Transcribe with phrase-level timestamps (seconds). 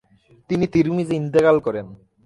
[0.49, 1.85] তিনি তিরমিজে ইন্তেকাল করেন।